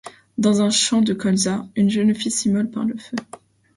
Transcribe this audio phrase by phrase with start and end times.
[0.39, 3.17] Dans un champ de colza, une jeune fille s'immole par le feu.